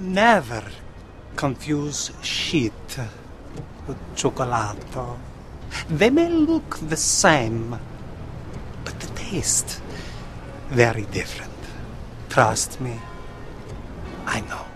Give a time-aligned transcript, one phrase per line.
[0.00, 0.64] Never
[1.36, 2.98] confuse shit
[3.86, 5.18] with chocolato.
[5.88, 7.78] They may look the same,
[8.84, 9.80] but the taste
[10.68, 11.52] very different.
[12.28, 13.00] Trust me,
[14.26, 14.73] I know.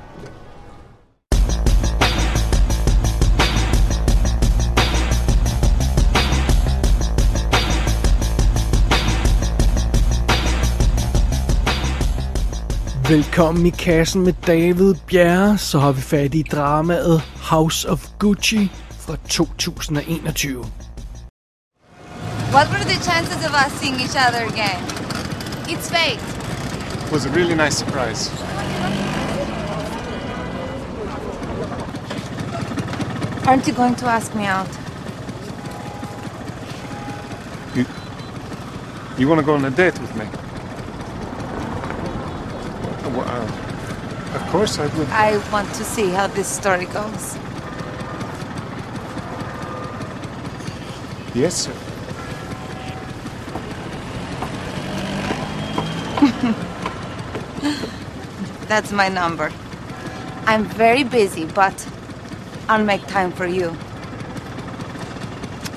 [13.09, 18.71] Velkommen i kassen med David Bjerre, så har vi fat i dramaet House of Gucci
[18.90, 20.67] fra 2021.
[22.53, 24.81] What were the chances of us seeing each other again?
[25.68, 26.21] It's fate.
[27.07, 28.31] It was a really nice surprise.
[33.47, 34.72] Aren't you going to ask me out?
[37.75, 37.84] You,
[39.19, 40.47] you want to go on a date with me?
[43.08, 45.08] Well, uh, of course I would.
[45.08, 47.39] I want to see how this story goes.
[51.34, 51.73] Yes, sir.
[58.69, 59.51] That's my number.
[60.47, 61.89] I'm very busy, but
[62.69, 63.70] I'll make time for you.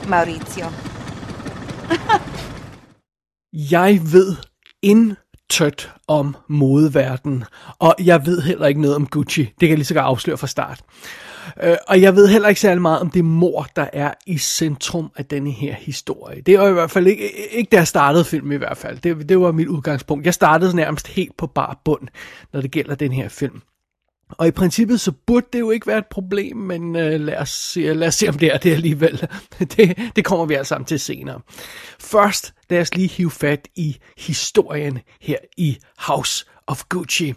[0.07, 0.69] Maurizio.
[3.71, 4.35] Jeg ved
[4.81, 5.17] intet
[6.07, 7.43] om modeverdenen,
[7.79, 9.41] og jeg ved heller ikke noget om Gucci.
[9.41, 10.81] Det kan jeg lige så godt afsløre fra start.
[11.63, 15.11] Øh, og jeg ved heller ikke særlig meget om det mor, der er i centrum
[15.15, 16.41] af denne her historie.
[16.41, 18.97] Det var i hvert fald ikke, ikke da jeg startede filmen i hvert fald.
[18.99, 20.25] Det, det var mit udgangspunkt.
[20.25, 22.07] Jeg startede nærmest helt på bar bund,
[22.53, 23.61] når det gælder den her film.
[24.37, 27.49] Og i princippet så burde det jo ikke være et problem, men øh, lad, os
[27.49, 29.27] se, lad os se, om det er det alligevel.
[29.77, 31.41] det, det kommer vi altså sammen til senere.
[31.99, 37.33] Først lad os lige hive fat i historien her i House of Gucci.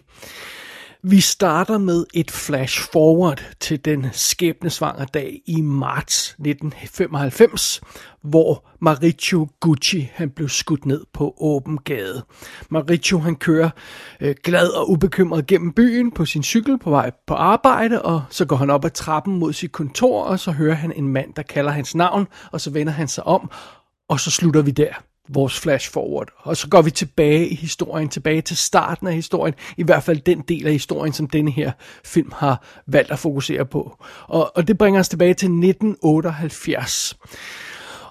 [1.07, 7.81] Vi starter med et flash forward til den skæbnesvangre dag i marts 1995,
[8.23, 12.25] hvor Mauricio Gucci han blev skudt ned på åben gade.
[12.69, 13.69] Mauricio han kører
[14.21, 18.45] øh, glad og ubekymret gennem byen på sin cykel på vej på arbejde, og så
[18.45, 21.41] går han op ad trappen mod sit kontor, og så hører han en mand, der
[21.41, 23.51] kalder hans navn, og så vender han sig om,
[24.09, 24.93] og så slutter vi der
[25.29, 26.29] vores flash forward.
[26.37, 30.21] Og så går vi tilbage i historien, tilbage til starten af historien, i hvert fald
[30.21, 31.71] den del af historien, som denne her
[32.05, 34.03] film har valgt at fokusere på.
[34.27, 37.17] Og, og det bringer os tilbage til 1978.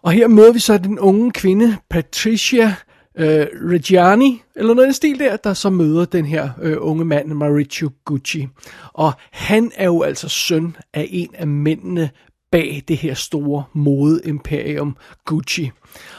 [0.02, 2.74] Og her møder vi så den unge kvinde, Patricia
[3.18, 7.28] øh, Reggiani, eller noget i stil der, der så møder den her øh, unge mand,
[7.28, 8.48] Mauricio Gucci.
[8.92, 12.10] Og han er jo altså søn af en af mændene
[12.52, 14.96] bag det her store modeimperium
[15.26, 15.70] Gucci.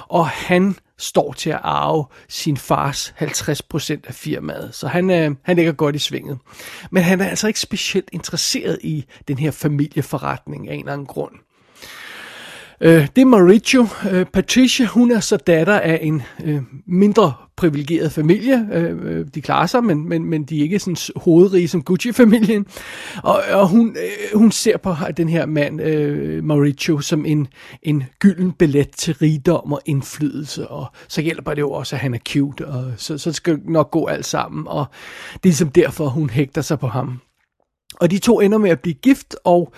[0.07, 4.75] Og han står til at arve sin fars 50% af firmaet.
[4.75, 6.37] Så han, øh, han ligger godt i svinget.
[6.91, 11.07] Men han er altså ikke specielt interesseret i den her familieforretning af en eller anden
[11.07, 11.35] grund.
[12.81, 13.87] Øh, det er Mauricio.
[14.11, 18.67] Øh, Patricia, hun er så datter af en øh, mindre privilegeret familie.
[18.73, 22.65] Øh, øh, de klarer sig, men, men, men de er ikke sådan hovedrige som Gucci-familien.
[23.23, 27.47] Og, og hun, øh, hun ser på den her mand, øh, Mauricio, som en,
[27.83, 30.67] en gylden billet til rigdom og indflydelse.
[30.67, 33.69] Og så hjælper det jo også, at han er cute, og så, så skal det
[33.69, 34.67] nok gå alt sammen.
[34.67, 34.85] Og
[35.33, 37.19] det er ligesom derfor, hun hægter sig på ham.
[37.99, 39.73] Og de to ender med at blive gift, og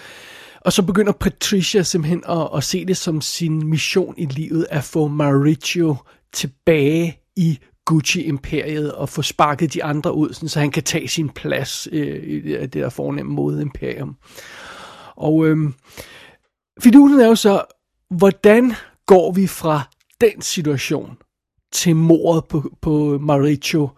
[0.62, 4.84] og så begynder Patricia simpelthen at, at se det som sin mission i livet at
[4.84, 5.95] få Mauricio
[6.34, 11.29] tilbage i Gucci-imperiet og få sparket de andre ud, sådan, så han kan tage sin
[11.29, 14.16] plads øh, i det der fornemme mode-imperium.
[15.16, 15.57] Og øh,
[16.84, 17.66] fidusen er jo så,
[18.09, 18.74] hvordan
[19.06, 19.81] går vi fra
[20.22, 21.18] den situation
[21.72, 23.89] til mordet på, på Mauricio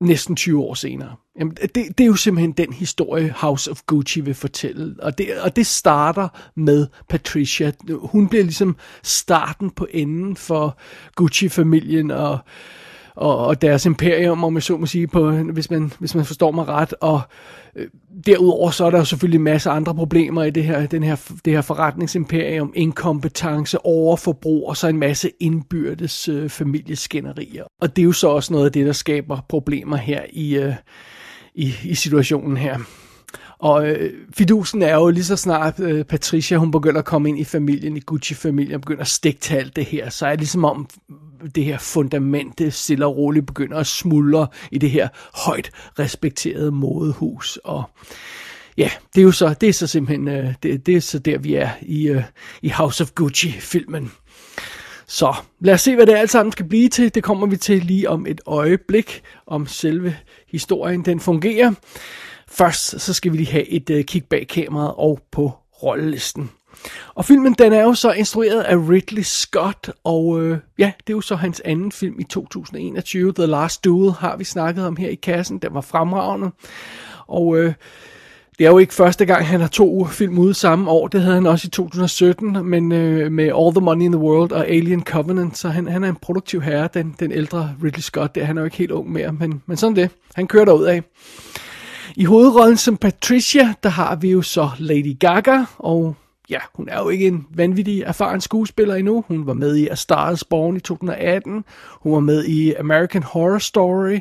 [0.00, 1.16] næsten 20 år senere?
[1.38, 4.94] Jamen, det, det er jo simpelthen den historie, House of Gucci vil fortælle.
[4.98, 7.72] Og det, og det starter med Patricia.
[7.90, 10.78] Hun bliver ligesom starten på enden for
[11.14, 12.38] Gucci-familien og,
[13.14, 16.50] og, og deres imperium, om man så må sige, på, hvis, man, hvis man forstår
[16.50, 16.94] mig ret.
[17.00, 17.20] Og
[17.76, 17.88] øh,
[18.26, 21.16] derudover så er der jo selvfølgelig en masse andre problemer i det her, den her,
[21.44, 22.72] det her forretningsimperium.
[22.76, 27.64] Inkompetence, overforbrug og så en masse indbyrdes øh, familieskænderier.
[27.80, 30.56] Og det er jo så også noget af det, der skaber problemer her i...
[30.56, 30.74] Øh,
[31.54, 32.78] i, i situationen her.
[33.58, 37.38] Og øh, fidusen er jo lige så snart øh, Patricia, hun begynder at komme ind
[37.38, 40.64] i familien, i Gucci-familien, begynder at stikke til alt det her, så er det ligesom
[40.64, 40.88] om
[41.54, 47.58] det her fundamente stille og roligt begynder at smuldre i det her højt respekterede modehus.
[47.64, 47.82] Og
[48.76, 51.38] ja, det er jo så, det er så simpelthen, øh, det, det er så der
[51.38, 52.22] vi er i, øh,
[52.62, 54.12] i House of Gucci-filmen.
[55.06, 57.14] Så lad os se, hvad det alt sammen skal blive til.
[57.14, 60.16] Det kommer vi til lige om et øjeblik, om selve
[60.48, 61.72] historien den fungerer.
[62.48, 65.52] først så skal vi lige have et uh, kig bag kameraet og på
[65.82, 66.50] rollelisten.
[67.14, 71.16] Og filmen den er jo så instrueret af Ridley Scott, og øh, ja, det er
[71.16, 73.32] jo så hans anden film i 2021.
[73.32, 76.50] The Last Duel har vi snakket om her i kassen, den var fremragende.
[77.26, 77.72] Og øh,
[78.58, 81.08] det er jo ikke første gang, han har to film ude samme år.
[81.08, 84.52] Det havde han også i 2017, men øh, med All the Money in the World
[84.52, 88.34] og Alien Covenant, så han, han er en produktiv herre, den, den ældre Ridley Scott.
[88.34, 88.44] Der.
[88.44, 90.10] Han er jo ikke helt ung mere, men, men sådan det.
[90.34, 91.02] Han kører derud af.
[92.16, 96.14] I hovedrollen som Patricia, der har vi jo så Lady Gaga, og
[96.50, 99.24] ja, hun er jo ikke en vanvittig erfaren skuespiller endnu.
[99.28, 101.64] Hun var med i A Star is Born i 2018.
[101.90, 104.18] Hun var med i American Horror Story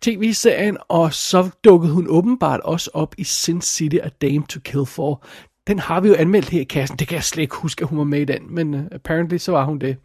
[0.00, 4.86] tv-serien, og så dukkede hun åbenbart også op i Sin City A Dame to Kill
[4.86, 5.24] For.
[5.66, 6.98] Den har vi jo anmeldt her i kassen.
[6.98, 9.36] Det kan jeg slet ikke huske, at hun var med i den, men uh, apparently
[9.36, 9.96] så var hun det.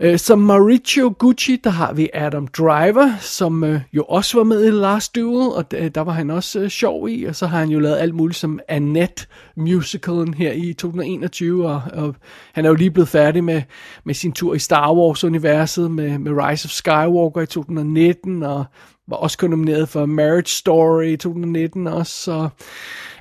[0.00, 4.66] Øh, som Mauricio Gucci, der har vi Adam Driver, som øh, jo også var med
[4.66, 7.58] i Last Duel, og der, der var han også øh, sjov i, og så har
[7.58, 12.14] han jo lavet alt muligt som Annette musicalen her i 2021, og, og
[12.52, 13.62] han er jo lige blevet færdig med,
[14.04, 18.64] med sin tur i Star Wars-universet med, med Rise of Skywalker i 2019, og
[19.08, 22.48] var også kun nomineret for Marriage Story i 2019 også, så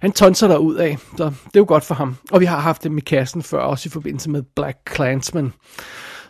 [0.02, 2.16] han tonser der ud af, så det er jo godt for ham.
[2.32, 5.54] Og vi har haft dem i kassen før, også i forbindelse med Black Clansman.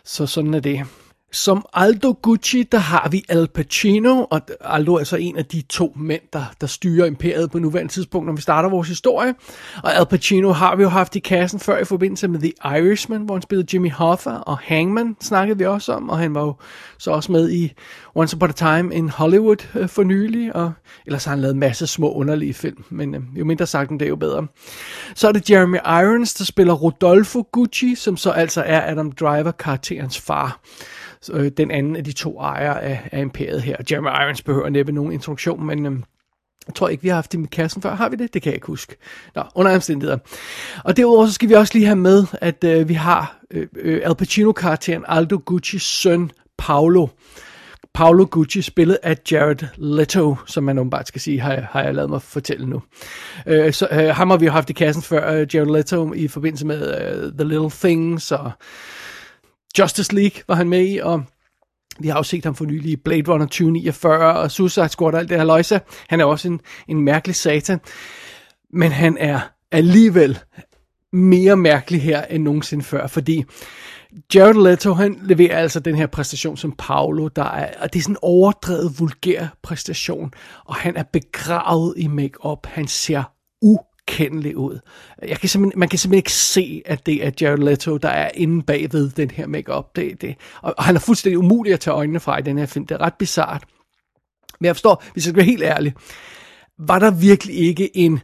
[0.08, 0.86] Så sådan er det.
[1.32, 5.60] Som Aldo Gucci, der har vi Al Pacino, og Aldo er så en af de
[5.60, 9.34] to mænd, der, der styrer imperiet på nuværende tidspunkt, når vi starter vores historie.
[9.82, 13.22] Og Al Pacino har vi jo haft i kassen før i forbindelse med The Irishman,
[13.22, 16.54] hvor han spillede Jimmy Hoffa, og Hangman snakkede vi også om, og han var jo
[16.98, 17.72] så også med i
[18.14, 20.72] Once Upon a Time in Hollywood øh, for nylig, og
[21.06, 24.02] ellers har han lavet en masse små underlige film, men øh, jo mindre sagt det,
[24.02, 24.46] er jo bedre.
[25.14, 30.20] Så er det Jeremy Irons, der spiller Rodolfo Gucci, som så altså er Adam Driver-karakterens
[30.20, 30.60] far
[31.32, 33.76] øh, den anden af de to ejere af, af imperiet her.
[33.90, 35.92] Jeremy Irons behøver næppe nogen introduktion, men øh,
[36.66, 37.94] jeg tror ikke, vi har haft det med kassen før.
[37.94, 38.34] Har vi det?
[38.34, 38.96] Det kan jeg ikke huske.
[39.34, 40.18] Nå, under omstændigheder.
[40.84, 44.00] Og derudover så skal vi også lige have med, at øh, vi har øh, øh,
[44.04, 47.06] Al Pacino-karakteren Aldo Gucci's søn, Paolo.
[47.94, 52.10] Paolo Gucci, spillet af Jared Leto, som man åbenbart skal sige, har har jeg lavet
[52.10, 52.82] mig fortælle nu.
[53.46, 56.28] Øh, så, øh, ham har vi jo haft i kassen før, øh, Jared Leto, i
[56.28, 58.50] forbindelse med øh, The Little Things og
[59.78, 61.22] Justice League var han med i, og
[62.00, 65.20] vi har jo set ham for nylig i Blade Runner 2049 og Suicide Squad og
[65.20, 65.80] alt det her løjse.
[66.08, 67.80] Han er også en, en mærkelig satan.
[68.72, 69.40] Men han er
[69.72, 70.38] alligevel
[71.12, 73.44] mere mærkelig her end nogensinde før, fordi
[74.34, 78.02] Jared Leto, han leverer altså den her præstation som Paolo, der er, og det er
[78.02, 80.32] sådan en overdrevet vulgær præstation,
[80.64, 82.66] og han er begravet i makeup.
[82.66, 83.22] Han ser
[83.62, 83.76] u
[84.08, 84.78] genkendelig ud.
[85.22, 88.62] Jeg kan man kan simpelthen ikke se, at det er Jared Leto, der er inde
[88.62, 89.96] bagved den her makeup.
[89.96, 92.66] Det, det, og, og han er fuldstændig umulig at tage øjnene fra i den her
[92.66, 92.86] film.
[92.86, 93.64] Det er ret bizart.
[94.60, 95.94] Men jeg forstår, hvis jeg skal være helt ærlig,
[96.78, 98.20] var der virkelig ikke en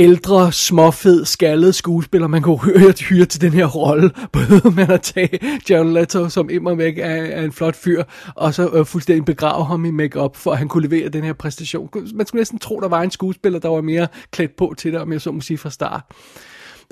[0.00, 4.10] ældre, småfed, skaldet skuespiller, man kunne høre hyre til den her rolle.
[4.32, 5.38] Både med at tage
[5.70, 8.02] Jared Leto, som immer væk er, er en flot fyr,
[8.34, 11.32] og så øh, fuldstændig begrave ham i makeup for at han kunne levere den her
[11.32, 11.88] præstation.
[12.14, 15.00] Man skulle næsten tro, der var en skuespiller, der var mere klædt på til det,
[15.00, 16.02] om jeg så må sige fra start.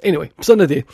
[0.03, 0.85] Anyway, sådan er det.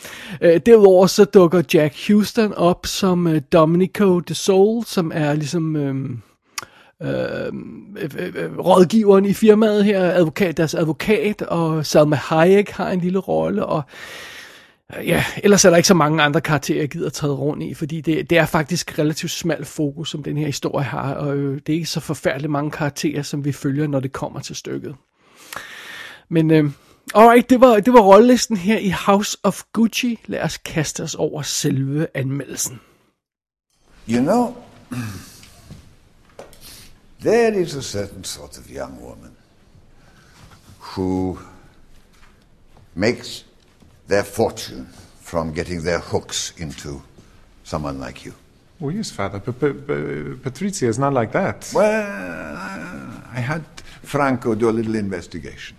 [0.41, 5.75] Øh, derudover så dukker Jack Houston op som øh, Dominico de Soul, som er ligesom...
[5.75, 5.95] Øh,
[7.05, 7.53] Øh,
[7.97, 13.19] øh, øh, rådgiveren i firmaet her, advokat, deres advokat, og Salma Hayek har en lille
[13.19, 13.83] rolle, og
[14.97, 17.73] øh, ja, ellers er der ikke så mange andre karakterer, jeg gider træde rundt i,
[17.73, 21.61] fordi det, det er faktisk relativt smalt fokus, som den her historie har, og øh,
[21.67, 24.95] det er ikke så forfærdeligt mange karakterer, som vi følger, når det kommer til stykket.
[26.29, 26.71] Men øh,
[27.15, 30.19] alright, det var, det var rollelisten her i House of Gucci.
[30.25, 32.79] Lad os kaste os over selve anmeldelsen.
[34.09, 34.55] You know,
[37.25, 39.35] There is a certain sort of young woman
[40.77, 41.39] who
[42.93, 43.45] makes
[44.07, 44.85] their fortune
[45.21, 47.01] from getting their hooks into
[47.63, 48.35] someone like you.
[48.79, 49.39] Oh, yes, Father.
[49.39, 49.97] But, but, but
[50.43, 51.71] Patrizia is not like that.
[51.73, 52.05] Well,
[53.33, 53.65] I had
[54.03, 55.77] Franco do a little investigation.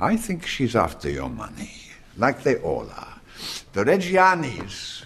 [0.00, 1.72] I think she's after your money,
[2.16, 3.20] like they all are.
[3.74, 5.04] The Reggianis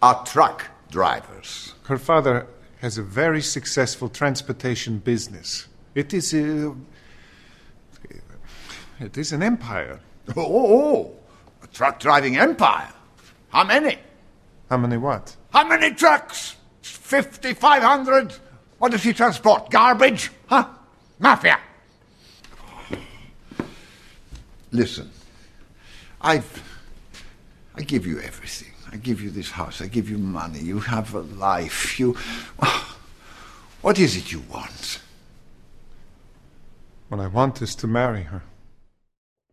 [0.00, 1.74] are truck drivers.
[1.88, 2.46] Her father
[2.86, 5.66] has a very successful transportation business.
[5.96, 6.72] It is a,
[9.00, 9.98] it is an empire.
[10.28, 11.12] Oh, oh, oh,
[11.64, 12.92] a truck driving empire.
[13.48, 13.98] How many?
[14.70, 15.34] How many what?
[15.52, 16.54] How many trucks?
[16.82, 18.34] 5,500?
[18.78, 19.68] What does he transport?
[19.68, 20.30] Garbage?
[20.46, 20.68] Huh?
[21.18, 21.58] Mafia?
[24.70, 25.10] Listen,
[26.20, 26.62] I've.
[27.74, 28.75] I give you everything.
[28.92, 31.22] I give you this house, I give you money, you have a
[31.60, 32.16] life, you.
[33.82, 35.02] What is it you want?
[37.08, 38.40] What I want is to marry her.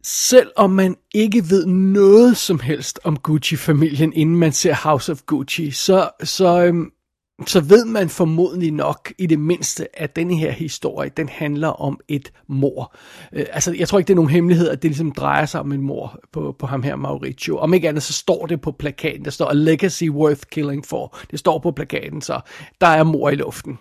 [0.04, 5.72] Selvom man ikke ved noget som helst om Gucci-familien, inden man ser House of Gucci,
[5.72, 6.92] så, så, øhm,
[7.48, 12.00] så ved man formodentlig nok i det mindste, at denne her historie, den handler om
[12.08, 12.96] et mor.
[13.34, 15.72] Øh, altså, jeg tror ikke, det er nogen hemmelighed, at det ligesom drejer sig om
[15.72, 17.58] en mor på, på ham her, Mauricio.
[17.58, 19.26] Om ikke andet, så står det på plakaten.
[19.26, 21.18] Der står, a legacy worth killing for.
[21.32, 22.40] Det står på plakaten, så
[22.82, 23.78] der er mor i luften.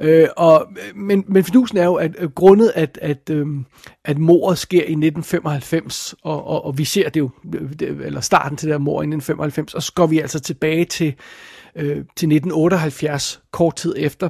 [0.00, 3.46] Øh, og, men, men fidusen er jo, at øh, grundet, at, at, øh,
[4.04, 8.56] at mordet sker i 1995, og, og, og vi ser det jo, øh, eller starten
[8.56, 11.14] til det her mord i 1995, og så går vi altså tilbage til,
[11.76, 14.28] øh, til 1978, kort tid efter.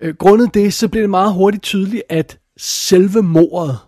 [0.00, 3.78] Øh, grundet det, så bliver det meget hurtigt tydeligt, at selve mordet,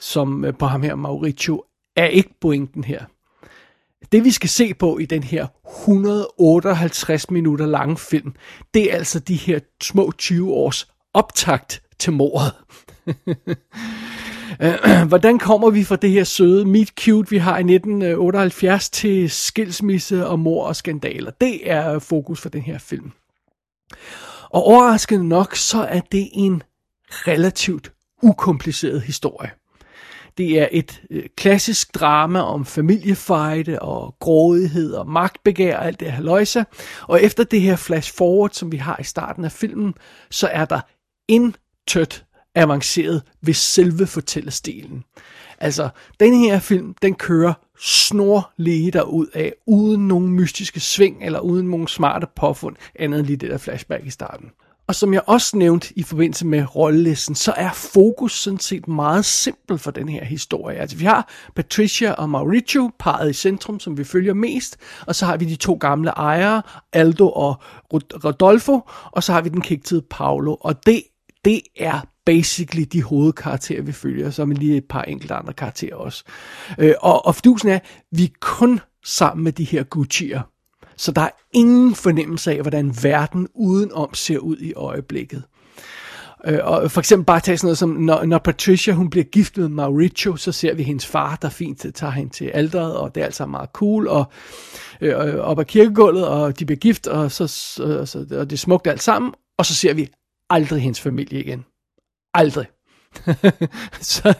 [0.00, 1.64] som øh, på ham her, Mauricio,
[1.96, 3.04] er ikke pointen her.
[4.12, 5.46] Det vi skal se på i den her
[5.82, 8.34] 158 minutter lange film,
[8.74, 12.52] det er altså de her små 20 års optakt til mordet.
[15.08, 20.26] Hvordan kommer vi fra det her søde meet cute, vi har i 1978, til skilsmisse
[20.26, 21.30] og mor og skandaler?
[21.30, 23.12] Det er fokus for den her film.
[24.50, 26.62] Og overraskende nok, så er det en
[27.10, 29.50] relativt ukompliceret historie.
[30.38, 36.12] Det er et øh, klassisk drama om familiefejde og grådighed og magtbegær og alt det
[36.12, 36.64] her løjse.
[37.02, 39.94] Og efter det her flash forward, som vi har i starten af filmen,
[40.30, 40.80] så er der
[41.28, 45.04] intet avanceret ved selve fortællestilen.
[45.58, 45.88] Altså,
[46.20, 51.88] den her film, den kører snorlige derud af, uden nogen mystiske sving, eller uden nogen
[51.88, 54.50] smarte påfund, andet end lige det der flashback i starten.
[54.88, 59.24] Og som jeg også nævnte i forbindelse med rollelisten, så er fokus sådan set meget
[59.24, 60.78] simpel for den her historie.
[60.78, 64.76] Altså vi har Patricia og Mauricio, parret i centrum, som vi følger mest,
[65.06, 67.60] og så har vi de to gamle ejere, Aldo og
[67.92, 68.80] Rodolfo,
[69.12, 71.02] og så har vi den kægtede Paolo, og det,
[71.44, 75.96] det er basically de hovedkarakterer, vi følger, så med lige et par enkelte andre karakterer
[75.96, 76.24] også.
[76.78, 77.78] Øh, og, og fordusen er,
[78.12, 80.57] vi er kun sammen med de her Gucci'er.
[80.98, 85.42] Så der er ingen fornemmelse af, hvordan verden udenom ser ud i øjeblikket.
[86.44, 89.56] Øh, og for eksempel bare tage sådan noget som, når, når Patricia hun bliver gift
[89.56, 93.20] med Mauricio, så ser vi hendes far, der fint tager hende til alderet, og det
[93.20, 94.24] er altså meget cool, og
[95.00, 98.56] øh, op ad kirkegulvet, og de bliver gift, og, så, så, så, og det er
[98.56, 100.08] smukt alt sammen, og så ser vi
[100.50, 101.64] aldrig hendes familie igen.
[102.34, 102.66] Aldrig.
[104.00, 104.34] så,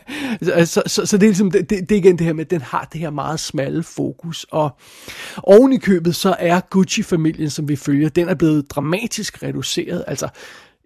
[0.64, 2.50] så, så, så det er ligesom, det, det, det er igen det her med, at
[2.50, 4.78] den har det her meget smalle fokus, og
[5.42, 10.28] oven i købet, så er Gucci-familien, som vi følger, den er blevet dramatisk reduceret, altså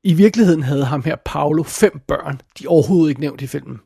[0.05, 3.81] i virkeligheden havde ham her Paolo fem børn, de er overhovedet ikke nævnt i filmen.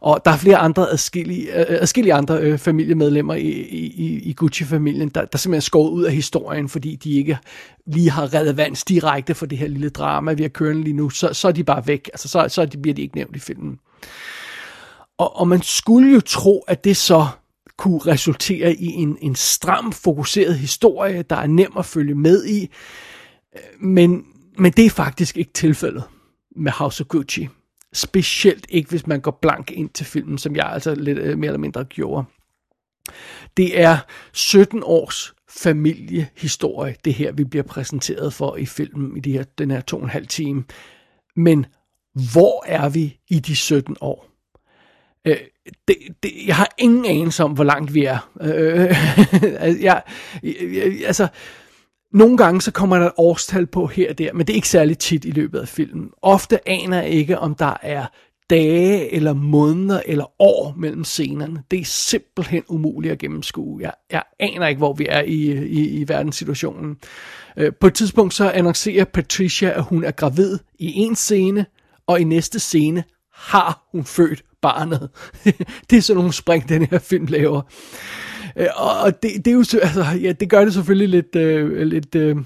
[0.00, 4.32] Og der er flere andre adskillige, øh, øh adskillige andre øh, familiemedlemmer i, i, i
[4.32, 7.38] Gucci-familien, der, der simpelthen er skåret ud af historien, fordi de ikke
[7.86, 11.10] lige har relevans direkte for det her lille drama, vi har kørende lige nu.
[11.10, 12.10] Så, så er de bare væk.
[12.12, 13.78] Altså, så, så bliver de ikke nævnt i filmen.
[15.18, 17.26] Og, og man skulle jo tro, at det så
[17.76, 22.70] kunne resultere i en, en stram, fokuseret historie, der er nem at følge med i.
[23.54, 24.24] Øh, men,
[24.58, 26.02] men det er faktisk ikke tilfældet
[26.56, 27.48] med House of Gucci.
[27.92, 31.48] Specielt ikke, hvis man går blank ind til filmen, som jeg altså lidt øh, mere
[31.48, 32.24] eller mindre gjorde.
[33.56, 33.98] Det er
[34.32, 39.70] 17 års familiehistorie, det her vi bliver præsenteret for i filmen i de her, den
[39.70, 40.64] her to og en halv time.
[41.36, 41.66] Men
[42.32, 44.28] hvor er vi i de 17 år?
[45.26, 45.36] Øh,
[45.88, 48.30] det, det, jeg har ingen anelse om, hvor langt vi er.
[48.40, 49.20] Øh,
[49.64, 50.02] altså, jeg,
[50.42, 51.28] jeg, altså,
[52.12, 54.68] nogle gange så kommer der et årstal på her og der, men det er ikke
[54.68, 56.10] særlig tit i løbet af filmen.
[56.22, 58.06] Ofte aner jeg ikke, om der er
[58.50, 61.62] dage eller måneder eller år mellem scenerne.
[61.70, 63.82] Det er simpelthen umuligt at gennemskue.
[63.82, 66.96] Jeg, jeg aner ikke, hvor vi er i, i, i verdenssituationen.
[67.56, 71.66] Øh, på et tidspunkt så annoncerer Patricia, at hun er gravid i en scene,
[72.06, 73.04] og i næste scene
[73.34, 75.10] har hun født barnet.
[75.90, 77.62] det er sådan nogle spring, den her film laver.
[78.56, 82.14] Øh, og det, det er jo, altså, ja, det gør det selvfølgelig lidt, øh, lidt
[82.14, 82.36] øh,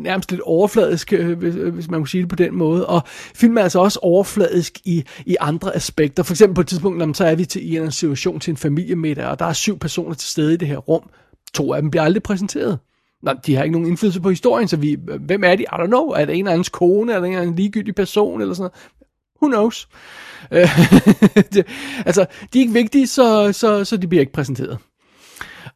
[0.00, 2.86] nærmest lidt overfladisk, øh, hvis, øh, hvis man kunne sige det på den måde.
[2.86, 3.02] Og
[3.34, 6.22] filmen er altså også overfladisk i, i andre aspekter.
[6.22, 8.50] For eksempel på et tidspunkt, når man, så er vi til, i en situation til
[8.50, 11.10] en familiemiddag, og der er syv personer til stede i det her rum.
[11.54, 12.78] To af dem bliver aldrig præsenteret.
[13.22, 15.62] Nå, de har ikke nogen indflydelse på historien, så vi, hvem er de?
[15.62, 16.06] I don't know.
[16.06, 18.92] Er det en eller andens kone, eller en eller anden ligegyldig person, eller sådan noget?
[19.42, 19.88] Who knows?
[22.06, 24.78] altså, de er ikke vigtige, så, så, så de bliver ikke præsenteret.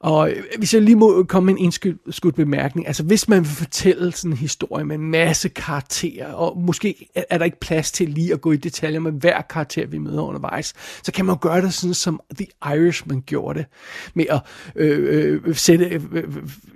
[0.00, 3.50] Og øh, hvis jeg lige må komme med en indskudt bemærkning, altså hvis man vil
[3.50, 8.09] fortælle sådan en historie med en masse karakterer, og måske er der ikke plads til
[8.09, 11.61] lige at gå i detaljer med hver karakter, vi møder undervejs, så kan man gøre
[11.61, 13.66] det sådan, som The Irishman gjorde det,
[14.14, 14.40] med at
[14.76, 16.25] øh, øh, sætte, øh, øh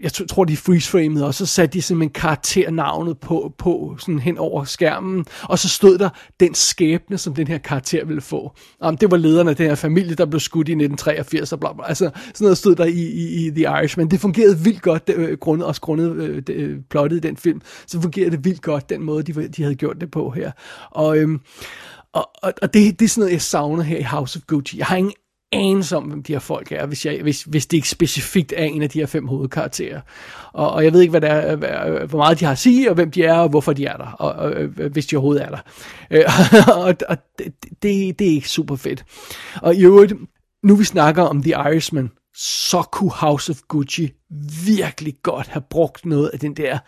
[0.02, 4.64] jeg tror de freeze-framede, og så satte de simpelthen karakternavnet på, på sådan hen over
[4.64, 6.08] skærmen, og så stod der
[6.40, 8.52] den skæbne, som den her karakter ville få.
[8.80, 11.72] Om det var lederen af den her familie, der blev skudt i 1983, og bla
[11.72, 11.88] bla.
[11.88, 14.08] Altså, sådan noget stod der i, i, i The Irishman.
[14.08, 17.36] Det fungerede vildt godt, det, øh, grundet, også grundet øh, det, øh, plottet i den
[17.36, 20.52] film, så fungerede det vildt godt, den måde, de, de havde gjort det på her.
[20.90, 21.40] Og, øhm,
[22.12, 24.78] og, og, og det, det er sådan noget, jeg savner her i House of Gucci.
[24.78, 25.12] Jeg har ingen
[25.52, 28.64] anelse om, hvem de her folk er, hvis, jeg, hvis, hvis det ikke specifikt er
[28.64, 30.00] en af de her fem hovedkarakterer.
[30.52, 32.88] Og, og jeg ved ikke, hvad der er, øh, hvor meget de har at sige,
[32.90, 35.44] og hvem de er, og hvorfor de er der, og, og, og hvis de overhovedet
[35.44, 35.60] er der.
[36.84, 39.04] og og det, det, det er ikke super fedt.
[39.62, 40.12] Og i øvrigt,
[40.62, 44.12] nu vi snakker om The Irishman, så kunne House of Gucci
[44.66, 46.78] virkelig godt have brugt noget af den der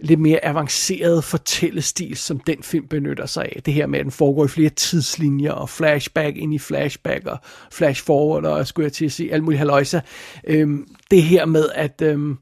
[0.00, 3.62] lidt mere avancerede fortællestil, som den film benytter sig af.
[3.62, 7.38] Det her med, at den foregår i flere tidslinjer, og flashback ind i flashback, og
[7.72, 10.00] flash forward, og skulle jeg til at sige, alt muligt haløjsa.
[10.44, 12.02] Øhm, det her med, at...
[12.02, 12.38] Øhm,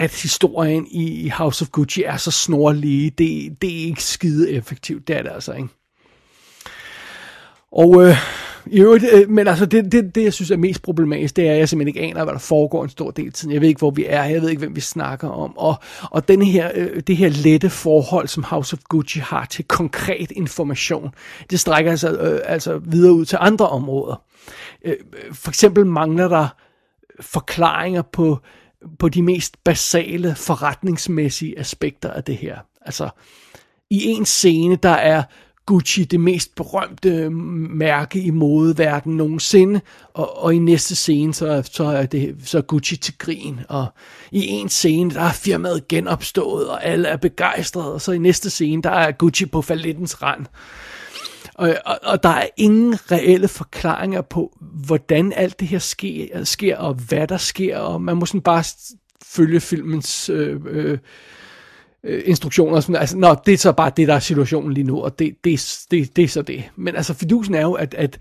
[0.00, 5.08] at historien i House of Gucci er så snorlige, det, det er ikke skide effektivt,
[5.08, 5.68] det er det altså ikke.
[7.72, 8.16] Og øh,
[8.66, 11.52] i øvrigt, øh, men altså det, det, det, jeg synes er mest problematisk, det er,
[11.52, 13.54] at jeg simpelthen ikke aner, hvad der foregår en stor del af tiden.
[13.54, 15.58] Jeg ved ikke, hvor vi er, jeg ved ikke, hvem vi snakker om.
[15.58, 19.64] Og, og denne her, øh, det her lette forhold, som House of Gucci har til
[19.64, 21.10] konkret information,
[21.50, 24.22] det strækker sig altså, øh, altså videre ud til andre områder.
[24.84, 24.96] Øh,
[25.32, 26.48] for eksempel mangler der
[27.20, 28.38] forklaringer på,
[28.98, 32.58] på de mest basale forretningsmæssige aspekter af det her.
[32.82, 33.08] Altså,
[33.90, 35.22] i en scene, der er
[35.70, 39.80] Gucci det mest berømte mærke i modeverdenen nogensinde,
[40.14, 43.86] og, og i næste scene, så, så, er det, så er Gucci til grin, og
[44.30, 48.50] i en scene, der er firmaet genopstået, og alle er begejstrede, og så i næste
[48.50, 50.46] scene, der er Gucci på fallettens rand.
[51.54, 56.76] Og, og, og der er ingen reelle forklaringer på, hvordan alt det her sker, sker
[56.76, 58.64] og hvad der sker, og man må sådan bare
[59.24, 60.28] følge filmens...
[60.28, 60.98] Øh, øh,
[62.04, 62.80] øh, instruktioner.
[62.80, 65.44] Sådan, altså, nå, det er så bare det, der er situationen lige nu, og det,
[65.44, 66.64] det, det, det er så det.
[66.76, 68.18] Men altså, fidusen er jo, at, at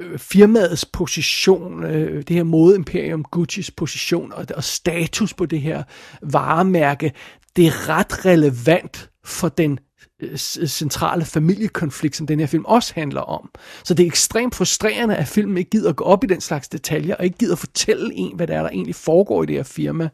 [0.00, 5.60] øh, firmaets position, øh, det her mode Imperium Gucci's position og, og status på det
[5.60, 5.82] her
[6.22, 7.12] varemærke,
[7.56, 9.78] det er ret relevant for den
[10.22, 13.50] Øh, centrale familiekonflikt, som den her film også handler om.
[13.84, 16.68] Så det er ekstremt frustrerende, at filmen ikke gider at gå op i den slags
[16.68, 19.62] detaljer, og ikke gider fortælle en, hvad der er, der egentlig foregår i det her
[19.62, 20.08] firma.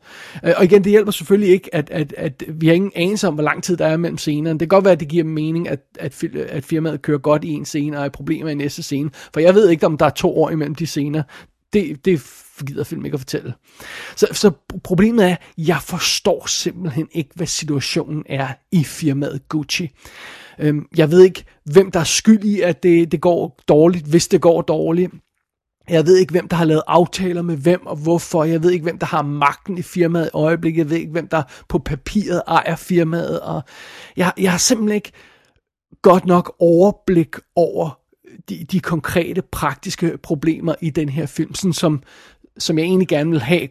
[0.44, 3.34] Øh, og igen, det hjælper selvfølgelig ikke, at, at, at vi har ingen anelse om,
[3.34, 4.58] hvor lang tid der er mellem scenerne.
[4.58, 7.50] Det kan godt være, at det giver mening, at, at, at firmaet kører godt i
[7.50, 9.10] en scene, og er problemer i næste scene.
[9.34, 11.22] For jeg ved ikke, om der er to år imellem de scener.
[11.74, 12.22] Det, det
[12.66, 13.54] gider film ikke at fortælle.
[14.16, 14.50] Så, så
[14.84, 19.90] problemet er, jeg forstår simpelthen ikke, hvad situationen er i firmaet Gucci.
[20.58, 24.28] Øhm, jeg ved ikke, hvem der er skyld i, at det, det går dårligt, hvis
[24.28, 25.12] det går dårligt.
[25.88, 28.44] Jeg ved ikke, hvem der har lavet aftaler med hvem og hvorfor.
[28.44, 30.78] Jeg ved ikke, hvem der har magten i firmaet i øjeblikket.
[30.78, 33.40] Jeg ved ikke, hvem der på papiret ejer firmaet.
[33.40, 33.62] Og
[34.16, 35.12] jeg, jeg har simpelthen ikke
[36.02, 38.03] godt nok overblik over
[38.48, 42.02] de, de konkrete, praktiske problemer i den her film, sådan som,
[42.58, 43.68] som jeg egentlig gerne vil have,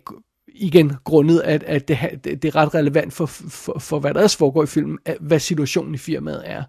[0.55, 4.36] igen grundet, at, at det, det, er ret relevant for, for, for, hvad der ellers
[4.36, 6.63] foregår i filmen, hvad situationen i firmaet er.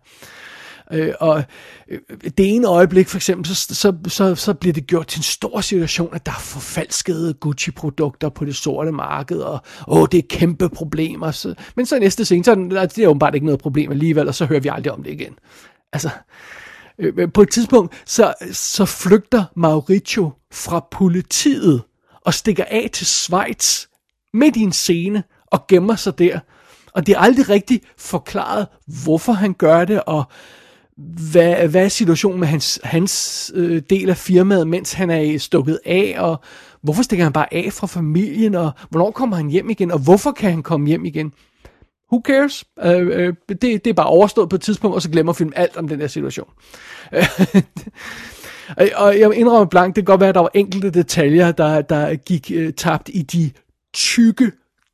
[0.93, 1.45] Øh, og
[1.89, 1.99] øh,
[2.39, 5.61] det ene øjeblik for eksempel, så, så, så, så bliver det gjort til en stor
[5.61, 10.69] situation, at der er forfalskede Gucci-produkter på det sorte marked, og åh, det er kæmpe
[10.69, 11.31] problemer.
[11.31, 14.35] Så, men så næste scene, så er det er åbenbart ikke noget problem alligevel, og
[14.35, 15.35] så hører vi aldrig om det igen.
[15.93, 16.64] Altså, øh,
[16.99, 21.83] Øh, på et tidspunkt, så, så flygter Mauricio fra politiet,
[22.25, 23.87] og stikker af til Schweiz
[24.33, 26.39] midt i en scene og gemmer sig der.
[26.93, 28.67] Og det er aldrig rigtig forklaret,
[29.05, 30.25] hvorfor han gør det, og
[31.31, 35.79] hvad, hvad er situationen med hans, hans øh, del af firmaet, mens han er stukket
[35.85, 36.41] af, og
[36.83, 40.33] hvorfor stikker han bare af fra familien, og hvornår kommer han hjem igen, og hvorfor
[40.33, 41.33] kan han komme hjem igen?
[42.13, 42.65] Who cares?
[42.85, 45.77] Øh, øh, det, det er bare overstået på et tidspunkt, og så glemmer film alt
[45.77, 46.49] om den der situation.
[48.81, 51.83] Øh, og jeg indrømmer blank, det kan godt være, at der var enkelte detaljer, der,
[51.83, 53.51] der gik uh, tabt i de
[53.95, 54.53] tykke,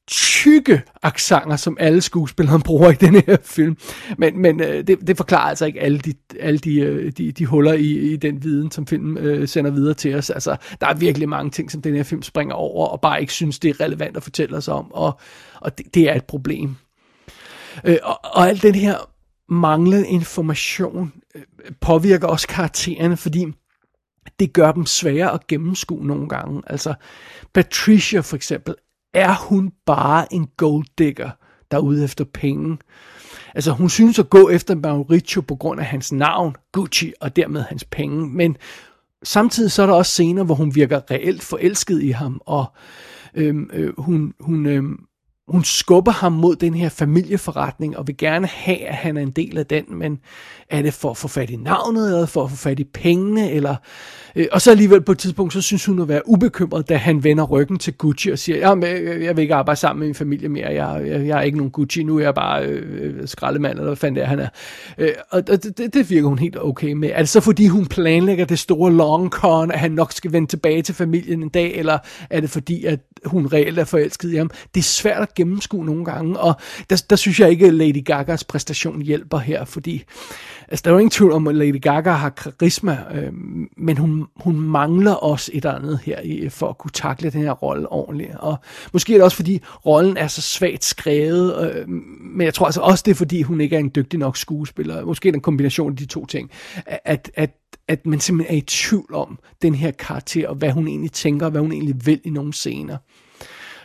[0.09, 3.77] tykke aksanger, som alle skuespillere bruger i den her film.
[4.19, 7.47] Men, men uh, det, det forklarer altså ikke alle de, alle de, uh, de, de
[7.47, 10.31] huller i, i den viden, som filmen uh, sender videre til os.
[10.31, 13.33] Altså, der er virkelig mange ting, som den her film springer over, og bare ikke
[13.33, 14.93] synes, det er relevant at fortælle os om.
[14.93, 15.21] Og,
[15.61, 16.77] og det, det er et problem.
[17.85, 18.97] Øh, og, og al den her
[19.49, 21.43] manglende information øh,
[21.81, 23.47] påvirker også karaktererne, fordi
[24.39, 26.63] det gør dem svære at gennemskue nogle gange.
[26.67, 26.95] Altså,
[27.55, 28.75] Patricia for eksempel,
[29.15, 31.31] er hun bare en gold digger,
[31.71, 32.79] der er ude efter penge?
[33.55, 37.63] Altså, hun synes at gå efter Mauricio på grund af hans navn, Gucci, og dermed
[37.63, 38.57] hans penge, men
[39.23, 42.65] samtidig så er der også scener, hvor hun virker reelt forelsket i ham, og
[43.35, 45.05] øhm, øh, hun, hun, øhm,
[45.51, 49.31] hun skubber ham mod den her familieforretning, og vil gerne have, at han er en
[49.31, 50.19] del af den, men
[50.71, 53.51] er det for at få fat i navnet, eller for at få fat i pengene,
[53.51, 53.77] eller...
[54.37, 57.25] Øh, og så alligevel på et tidspunkt, så synes hun at være ubekymret, da han
[57.25, 60.07] vender ryggen til Gucci og siger, jeg, øh, øh, jeg vil ikke arbejde sammen med
[60.07, 63.17] min familie mere, jeg, jeg, jeg er ikke nogen Gucci, nu er jeg bare øh,
[63.21, 64.49] øh skraldemand, eller hvad fanden det er, han er.
[64.99, 67.11] Øh, og det, det virker hun helt okay med.
[67.13, 70.49] Er det så fordi, hun planlægger det store long con, at han nok skal vende
[70.49, 71.99] tilbage til familien en dag, eller
[72.31, 74.51] er det fordi, at hun reelt er forelsket i ham?
[74.75, 76.55] Det er svært at gennemskue nogle gange, og
[76.91, 80.05] der, der synes jeg ikke, at Lady Gagas præstation hjælper her, fordi
[80.71, 83.33] Altså, der er jo ingen tvivl om, at Lady Gaga har karisma, øh,
[83.77, 87.41] men hun, hun mangler også et eller andet her i, for at kunne takle den
[87.41, 88.31] her rolle ordentligt.
[88.39, 88.57] Og
[88.93, 91.89] måske er det også, fordi rollen er så svagt skrevet, øh,
[92.21, 95.05] men jeg tror altså også, det er, fordi hun ikke er en dygtig nok skuespiller.
[95.05, 96.51] Måske er det en kombination af de to ting.
[96.87, 97.51] At, at,
[97.89, 101.47] at man simpelthen er i tvivl om den her karakter, og hvad hun egentlig tænker,
[101.47, 102.97] og hvad hun egentlig vil i nogle scener.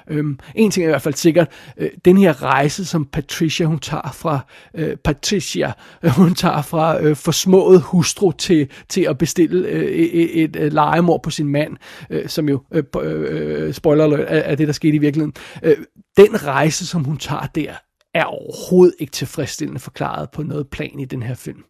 [0.08, 3.80] Øhm, en ting er i hvert fald sikkert, øh, den her rejse, som Patricia hun
[3.80, 4.40] tager fra
[4.74, 5.72] øh, Patricia,
[6.04, 10.56] øh, hun tager fra øh, forsmået hustru til, til at bestille øh, e, e, et,
[10.56, 11.78] øh, et, et legemord på sin mand,
[12.10, 15.34] øh, som jo, øh, øh, spoiler alert, er, er det, der skete i virkeligheden.
[15.64, 15.78] Øh,
[16.18, 17.74] den rejse, som hun tager der,
[18.14, 21.64] er overhovedet ikke tilfredsstillende forklaret på noget plan i den her film.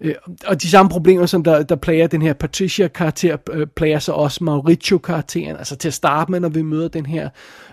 [0.00, 0.14] Øh,
[0.46, 4.44] og de samme problemer, som der, der plager den her Patricia-karakter, øh, plager så også
[4.44, 5.56] Mauricio-karakteren.
[5.56, 7.28] Altså til at starte med, når vi møder den her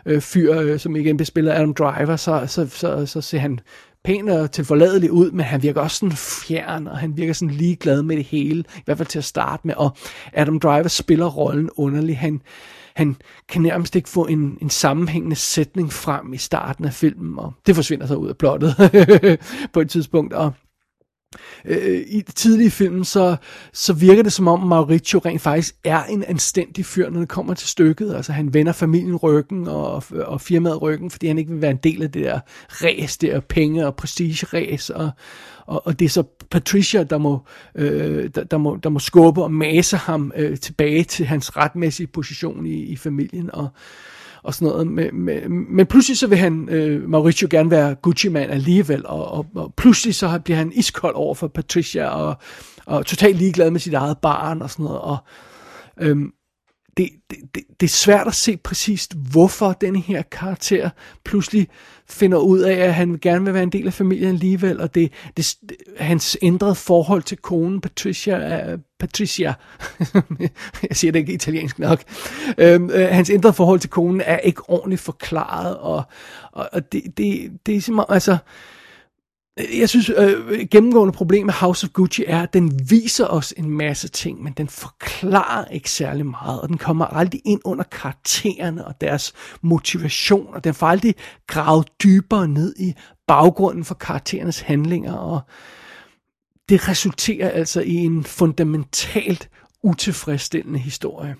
[0.06, 3.60] øh, fyr, øh, som igen bespiller Adam Driver, så, så, så, så ser han
[4.04, 8.04] pæn og tilforladelig ud, men han virker også sådan fjern, og han virker sådan ligeglad
[8.04, 9.98] med det hele, i hvert fald til at starte med, og
[10.34, 12.18] Adam Driver spiller rollen underligt.
[12.18, 12.42] Han,
[12.96, 13.16] han
[13.50, 17.76] kan nærmest ikke få en, en sammenhængende sætning frem i starten af filmen, og det
[17.76, 18.76] forsvinder så ud af plottet
[19.74, 20.54] på et tidspunkt, og
[21.66, 23.36] øh, i tidlige film, så,
[23.74, 27.54] så virker det som om Mauricio rent faktisk er en anstændig fyr, når det kommer
[27.54, 28.16] til stykket.
[28.16, 31.80] Altså han vender familien ryggen og, og firmaet ryggen, fordi han ikke vil være en
[31.84, 32.40] del af det der
[32.70, 34.90] ræs, der penge- og prestige-ræs.
[34.90, 35.10] Og,
[35.66, 39.44] og, og det er så Patricia, der må, øh, der, der, må, der må skubbe
[39.44, 43.50] og mase ham øh, tilbage til hans retmæssige position i, i familien.
[43.54, 43.68] Og,
[44.44, 44.88] og sådan noget.
[44.88, 49.46] Men, men, men pludselig så vil han, øh, Mauricio gerne være Gucci-mand alligevel, og, og,
[49.56, 52.36] og pludselig så bliver han iskold over for Patricia, og,
[52.86, 55.02] og totalt ligeglad med sit eget barn og sådan noget.
[55.02, 55.18] Og,
[56.00, 56.32] øhm,
[56.98, 60.90] det, det, det, det er svært at se præcist, hvorfor den her karakter
[61.26, 61.68] pludselig
[62.10, 65.12] finder ud af, at han gerne vil være en del af familien alligevel, og det,
[65.38, 65.56] det,
[65.98, 69.54] hans ændrede forhold til konen Patricia, uh, Patricia,
[70.90, 72.04] jeg siger det ikke italiensk nok,
[72.58, 76.04] øhm, øh, hans ændrede forhold til konen er ikke ordentligt forklaret, og,
[76.52, 78.38] og, og det, det, det er simpelthen, altså,
[79.80, 83.70] jeg synes, øh, gennemgående problem med House of Gucci er, at den viser os en
[83.70, 88.88] masse ting, men den forklarer ikke særlig meget, og den kommer aldrig ind under karaktererne
[88.88, 91.16] og deres motivation, og den får aldrig
[91.48, 92.94] gravet dybere ned i
[93.28, 95.42] baggrunden for karakterernes handlinger, og
[96.70, 99.50] det resulterer altså i en fundamentalt
[99.84, 101.36] utilfredsstillende historie.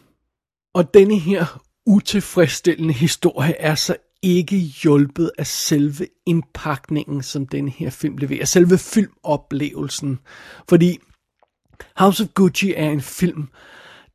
[0.74, 7.90] Og denne her utilfredsstillende historie er så ikke hjulpet af selve indpakningen, som den her
[7.90, 8.46] film leverer.
[8.46, 10.20] Selve filmoplevelsen.
[10.70, 10.98] Fordi
[11.96, 13.48] House of Gucci er en film,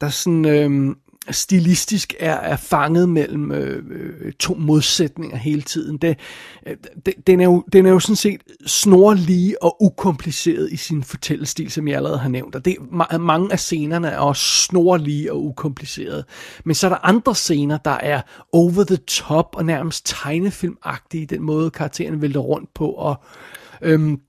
[0.00, 0.96] der sådan øh,
[1.30, 5.96] stilistisk er, er fanget mellem øh, øh, to modsætninger hele tiden.
[5.96, 6.18] Det,
[6.66, 11.02] øh, det, den, er jo, den er jo sådan set snorlige og ukompliceret i sin
[11.02, 12.54] fortællestil, som jeg allerede har nævnt.
[12.54, 12.76] Og det,
[13.20, 16.24] mange af scenerne er også snorlige og ukomplicerede.
[16.64, 18.20] Men så er der andre scener, der er
[18.52, 22.90] over the top og nærmest tegnefilmagtige, den måde karakteren vælter rundt på.
[22.90, 23.16] Og
[23.82, 24.20] øhm,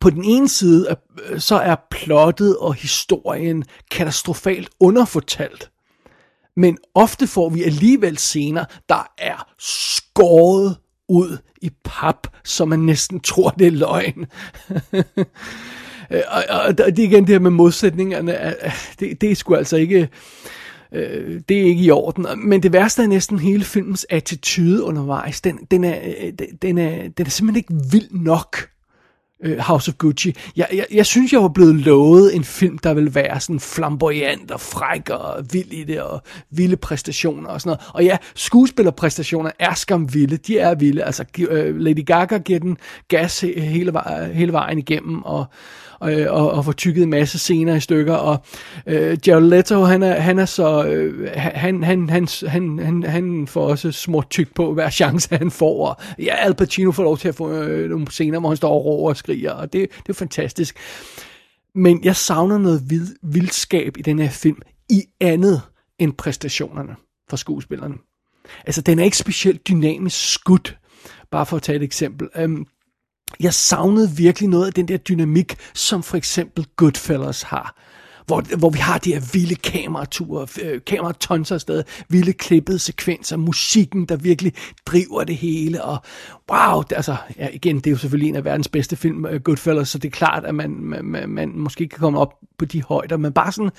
[0.00, 0.96] på den ene side,
[1.28, 5.70] øh, så er plottet og historien katastrofalt underfortalt
[6.56, 10.76] men ofte får vi alligevel scener, der er skåret
[11.08, 14.26] ud i pap, så man næsten tror, det er løgn.
[16.28, 18.54] og, og det er igen det her med modsætningerne,
[19.00, 20.08] det, det er sgu altså ikke,
[20.92, 22.26] øh, det er ikke i orden.
[22.48, 25.40] Men det værste er næsten hele filmens attitude undervejs.
[25.40, 26.32] Den, den, er, øh,
[26.62, 28.56] den, er, den er simpelthen ikke vild nok
[29.44, 30.34] Øh, House of Gucci.
[30.56, 34.50] Jeg, jeg, jeg synes, jeg var blevet lovet en film, der vil være sådan flamboyant
[34.50, 37.90] og fræk og vild i det, og vilde præstationer og sådan noget.
[37.94, 40.36] Og ja, skuespillerpræstationer er skam vilde.
[40.36, 41.04] De er vilde.
[41.04, 42.76] Altså, øh, Lady Gaga giver den
[43.08, 43.92] gas hele,
[44.32, 45.46] hele vejen igennem, og,
[46.00, 48.38] og, øh, og, og får tykket en masse scener i stykker, og
[48.86, 53.46] øh, Jared Leto, han er, han er så, øh, han, han, han, han, han, han
[53.46, 57.18] får også små tyk på hver chance, han får, og ja, Al Pacino får lov
[57.18, 59.88] til at få øh, nogle scener, hvor han står og råber og skriger, og det,
[60.06, 60.76] det er fantastisk.
[61.74, 64.58] Men jeg savner noget vid, vildskab i den her film,
[64.90, 65.62] i andet
[65.98, 66.96] end præstationerne
[67.30, 67.94] fra skuespillerne.
[68.66, 70.78] Altså, den er ikke specielt dynamisk skudt,
[71.30, 72.28] bare for at tage et eksempel.
[72.44, 72.66] Um,
[73.40, 77.76] jeg savnede virkelig noget af den der dynamik, som for eksempel Goodfellas har.
[78.26, 84.06] Hvor, hvor vi har de her vilde kameraturer, øh, kameratons afsted, vilde klippede sekvenser, musikken,
[84.06, 84.52] der virkelig
[84.86, 85.98] driver det hele, og
[86.52, 89.40] wow, det, altså, ja, igen, det er jo selvfølgelig en af verdens bedste film, øh,
[89.40, 92.82] Goodfellas, så det er klart, at man, man, man måske kan komme op på de
[92.82, 93.70] højder, men bare sådan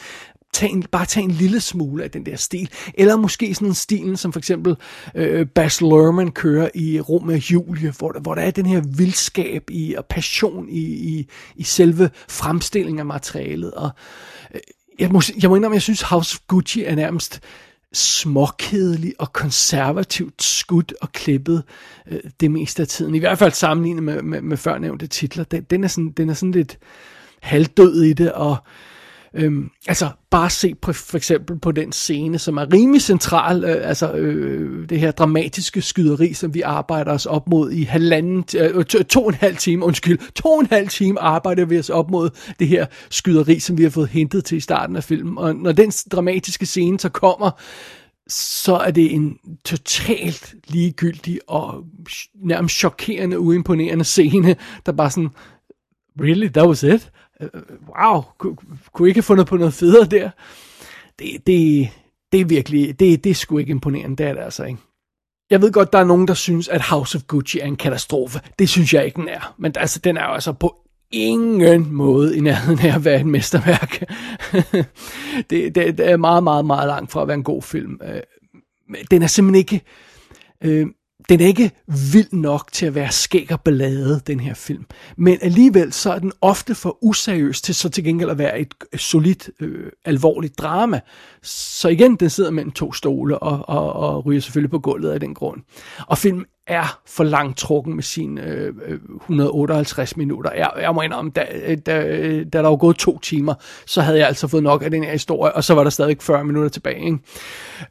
[0.53, 2.69] tag en, bare tage en lille smule af den der stil.
[2.93, 4.75] Eller måske sådan en stil, som for eksempel
[5.15, 9.63] øh, Bas Lerman kører i Rom med Julie, hvor, hvor der er den her vildskab
[9.69, 13.71] i, og passion i, i, i selve fremstillingen af materialet.
[13.71, 13.89] Og,
[14.53, 14.61] øh,
[14.99, 17.41] jeg, må, jeg må indrømme, jeg synes House of Gucci er nærmest
[17.93, 21.63] småkedelig og konservativt skudt og klippet
[22.11, 23.15] øh, det meste af tiden.
[23.15, 25.43] I hvert fald sammenlignet med, med, med førnævnte titler.
[25.43, 26.77] Den, den, er sådan, den er sådan lidt
[27.41, 28.57] halvdød i det, og øh,
[29.35, 33.89] Øhm, altså bare se på, for eksempel på den scene, som er rimelig central, øh,
[33.89, 38.85] altså øh, det her dramatiske skyderi, som vi arbejder os op mod i halvanden, øh,
[38.85, 41.89] to, to og en halv time, undskyld, to og en halv time arbejder vi os
[41.89, 45.37] op mod det her skyderi, som vi har fået hentet til i starten af filmen.
[45.37, 47.51] Og når den dramatiske scene så kommer,
[48.27, 51.83] så er det en totalt ligegyldig og
[52.35, 55.29] nærmest chokerende, uimponerende scene, der bare sådan,
[56.21, 57.11] really, that was it?
[57.99, 58.57] Wow, kunne,
[58.93, 60.29] kunne ikke have fundet på noget federe der?
[61.19, 61.89] Det, det,
[62.31, 64.79] det er virkelig, det, det er sgu ikke imponerende, det er det altså ikke.
[65.49, 68.39] Jeg ved godt, der er nogen, der synes, at House of Gucci er en katastrofe.
[68.59, 69.55] Det synes jeg ikke, den er.
[69.57, 70.75] Men altså, den er jo altså på
[71.11, 74.03] ingen måde i nærheden af at være et mesterværk.
[75.49, 77.99] det, det, det er meget, meget, meget langt fra at være en god film.
[78.03, 78.21] Øh,
[79.11, 79.81] den er simpelthen ikke...
[80.63, 80.87] Øh,
[81.31, 81.71] den er ikke
[82.11, 84.85] vild nok til at være skæg og ballade, den her film.
[85.17, 88.73] Men alligevel så er den ofte for useriøs til så til gengæld at være et
[88.95, 90.99] solidt, øh, alvorligt drama.
[91.43, 95.19] Så igen, den sidder mellem to stole og, og, og ryger selvfølgelig på gulvet af
[95.19, 95.61] den grund.
[96.07, 100.51] Og filmen er for langt trukken med sine øh, øh 158 minutter.
[100.53, 103.53] Jeg, jeg må indrømme, da, øh, da, øh, da der var gået to timer,
[103.85, 106.17] så havde jeg altså fået nok af den her historie, og så var der stadig
[106.19, 107.05] 40 minutter tilbage.
[107.05, 107.17] Ikke?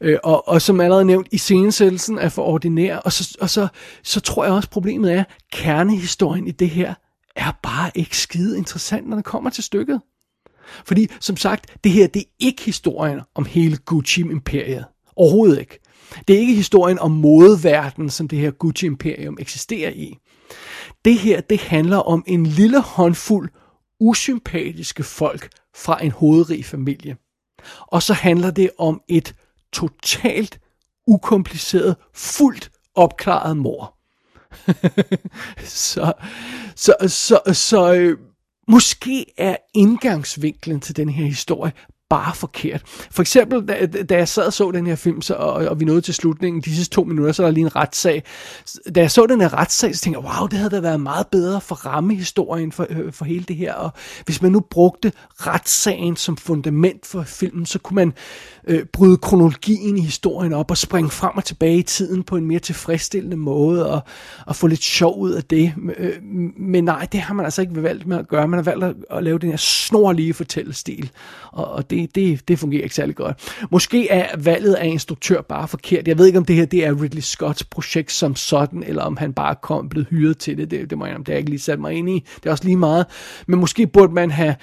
[0.01, 3.67] Øh, og, og som allerede nævnt, i scenesættelsen er for ordinær, og, så, og så,
[4.03, 6.93] så tror jeg også, problemet er, kernehistorien i det her
[7.35, 10.01] er bare ikke skide interessant, når det kommer til stykket.
[10.85, 14.85] Fordi, som sagt, det her, det er ikke historien om hele Gucci-imperiet.
[15.15, 15.79] Overhovedet ikke.
[16.27, 20.17] Det er ikke historien om modeverden, som det her Gucci-imperium eksisterer i.
[21.05, 23.49] Det her, det handler om en lille håndfuld
[23.99, 27.17] usympatiske folk fra en hovedrig familie.
[27.81, 29.35] Og så handler det om et
[29.73, 30.59] totalt
[31.07, 33.97] ukompliceret, fuldt opklaret mor.
[35.63, 36.13] så,
[36.75, 38.17] så, så, så øh,
[38.67, 41.73] måske er indgangsvinklen til den her historie
[42.11, 42.81] bare forkert.
[43.11, 45.85] For eksempel, da, da jeg sad og så den her film, så, og, og vi
[45.85, 48.23] nåede til slutningen, de sidste to minutter, så er der lige en retssag.
[48.95, 51.27] Da jeg så den her retssag, så tænkte jeg, wow, det havde da været meget
[51.27, 53.73] bedre for rammehistorien for, øh, for hele det her.
[53.73, 53.91] Og
[54.25, 58.13] hvis man nu brugte retssagen som fundament for filmen, så kunne man
[58.67, 62.45] øh, bryde kronologien i historien op og springe frem og tilbage i tiden på en
[62.45, 64.01] mere tilfredsstillende måde og,
[64.47, 65.73] og få lidt sjov ud af det.
[65.97, 66.13] Øh,
[66.57, 68.47] men nej, det har man altså ikke valgt med at gøre.
[68.47, 71.11] Man har valgt at, at lave den her snorlige fortællestil,
[71.51, 73.65] og, og det, det, det fungerer ikke særlig godt.
[73.71, 76.07] Måske er valget af instruktør bare forkert.
[76.07, 79.17] Jeg ved ikke, om det her det er Ridley Scotts projekt som sådan, eller om
[79.17, 80.71] han bare kom blevet hyret til det.
[80.71, 82.23] Det, det må jeg det har jeg ikke lige sat mig ind i.
[82.35, 83.05] Det er også lige meget.
[83.47, 84.55] Men måske burde man have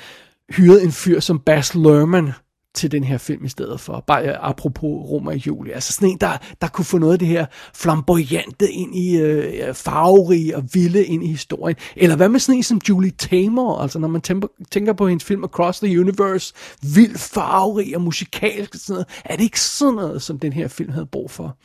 [0.50, 2.32] hyret en fyr som Bas Lerman,
[2.74, 4.04] til den her film i stedet for.
[4.06, 5.70] Bare øh, apropos Roma i juli.
[5.70, 9.74] Altså sådan en, der, der kunne få noget af det her flamboyante ind i øh,
[9.74, 11.76] farverige og vilde ind i historien.
[11.96, 13.78] Eller hvad med sådan en som Julie Taymor?
[13.78, 16.54] Altså når man tænker, tænker på hendes film Across the Universe,
[16.94, 19.06] vild farverig og musikalsk og sådan noget.
[19.24, 21.56] Er det ikke sådan noget, som den her film havde brug for?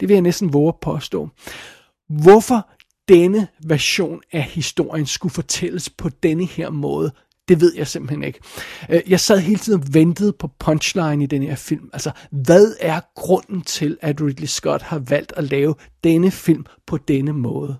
[0.00, 1.28] Det vil jeg næsten våge at påstå.
[2.08, 2.68] Hvorfor
[3.08, 7.12] denne version af historien skulle fortælles på denne her måde,
[7.50, 8.40] det ved jeg simpelthen ikke.
[8.88, 11.90] Øh, jeg sad hele tiden og ventede på punchline i den her film.
[11.92, 16.96] Altså, hvad er grunden til, at Ridley Scott har valgt at lave denne film på
[16.96, 17.76] denne måde?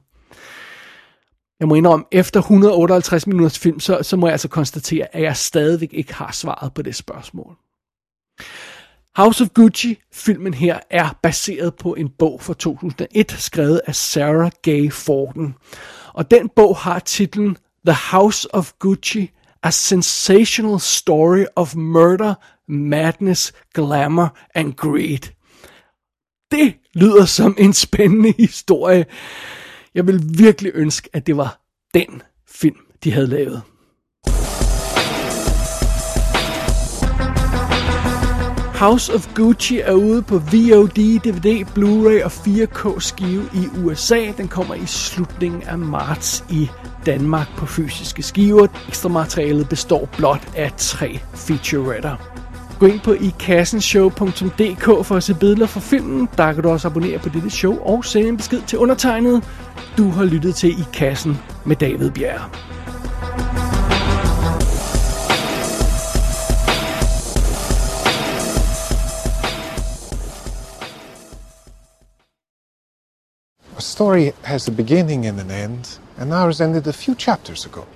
[1.61, 5.37] Jeg må indrømme, efter 158 minutters film, så, så må jeg altså konstatere, at jeg
[5.37, 7.57] stadigvæk ikke har svaret på det spørgsmål.
[9.17, 14.51] House of Gucci, filmen her, er baseret på en bog fra 2001, skrevet af Sarah
[14.63, 15.55] Gay Forden.
[16.13, 17.57] Og den bog har titlen
[17.87, 19.31] The House of Gucci
[19.63, 22.35] A sensational story of murder,
[22.69, 25.33] madness, glamour and greed.
[26.51, 29.05] Det lyder som en spændende historie.
[29.95, 31.61] Jeg vil virkelig ønske, at det var
[31.95, 33.63] den film, de havde lavet.
[38.81, 44.33] House of Gucci er ude på VOD, DVD, Blu-ray og 4K skive i USA.
[44.37, 46.71] Den kommer i slutningen af marts i
[47.07, 48.67] Danmark på fysiske skiver.
[48.89, 52.17] Ekstra materialet består blot af tre featuretter.
[52.79, 56.29] Gå ind på ikassenshow.dk for at se billeder fra filmen.
[56.37, 59.45] Der kan du også abonnere på dette show og sende en besked til undertegnet.
[59.97, 62.41] Du har lyttet til I Kassen med David Bjerg.
[73.81, 77.87] A story has a beginning and an end, and ours ended a few chapters ago.